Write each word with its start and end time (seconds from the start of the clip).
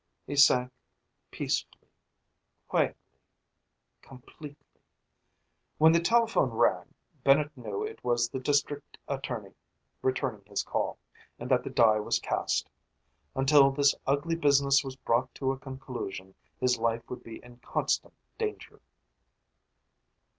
He 0.25 0.35
sank 0.35 0.71
peacefully, 1.29 1.87
quietly 2.67 2.97
completely. 4.01 4.79
When 5.77 5.91
the 5.91 5.99
telephone 5.99 6.49
rang, 6.49 6.95
Bennett 7.23 7.55
knew 7.55 7.83
it 7.83 8.03
was 8.03 8.27
the 8.27 8.39
district 8.39 8.97
attorney 9.07 9.53
returning 10.01 10.41
his 10.47 10.63
call, 10.63 10.97
and 11.37 11.51
that 11.51 11.63
the 11.63 11.69
die 11.69 11.99
was 11.99 12.17
cast. 12.17 12.67
Until 13.35 13.69
this 13.69 13.93
ugly 14.07 14.33
business 14.35 14.83
was 14.83 14.95
brought 14.95 15.35
to 15.35 15.51
a 15.51 15.59
conclusion, 15.59 16.33
his 16.59 16.79
life 16.79 17.07
would 17.07 17.21
be 17.23 17.35
in 17.43 17.57
constant 17.57 18.15
danger. 18.39 18.81